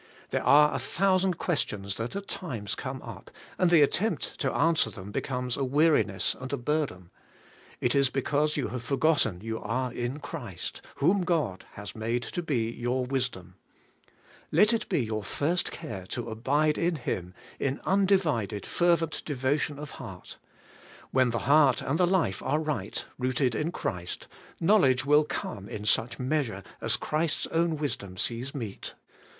There 0.31 0.41
are 0.43 0.73
a 0.73 0.79
thousand 0.79 1.37
questions 1.37 1.93
that 1.97 2.15
at 2.15 2.27
times 2.27 2.73
come 2.73 3.03
up, 3.03 3.29
and 3.59 3.69
the 3.69 3.83
attempt 3.83 4.39
to 4.39 4.51
answer 4.51 4.89
them 4.89 5.11
be 5.11 5.21
comes 5.21 5.55
a 5.55 5.63
weariness 5.63 6.35
and 6.39 6.51
a 6.51 6.57
burden. 6.57 7.11
It 7.79 7.93
is 7.93 8.09
because 8.09 8.57
you 8.57 8.69
have 8.69 8.81
forgotten 8.81 9.41
you 9.41 9.59
are 9.59 9.93
in 9.93 10.19
Christ, 10.19 10.81
whom 10.95 11.21
God 11.23 11.65
has 11.73 11.95
made 11.95 12.23
to 12.23 12.41
be 12.41 12.71
your 12.71 13.05
wisdom. 13.05 13.57
Let 14.51 14.73
it 14.73 14.89
be 14.89 15.05
your 15.05 15.21
first 15.23 15.71
care 15.71 16.07
to 16.07 16.31
abide 16.31 16.79
in 16.79 16.95
Him 16.95 17.35
in 17.59 17.79
undivided 17.83 18.65
fervent 18.65 19.23
devotion 19.23 19.77
of 19.77 19.91
heart; 19.91 20.39
when 21.11 21.29
the 21.29 21.45
heart 21.45 21.79
and 21.79 21.99
the 21.99 22.07
life 22.07 22.41
are 22.41 22.57
right, 22.59 23.05
rooted 23.19 23.53
in 23.53 23.69
Christ, 23.69 24.27
knowledge 24.59 25.05
will 25.05 25.25
come 25.25 25.69
in 25.69 25.85
such 25.85 26.17
measure 26.17 26.63
as 26.81 26.97
Christ's 26.97 27.45
own 27.51 27.77
wisdom 27.77 28.17
sees 28.17 28.55
meet. 28.55 28.95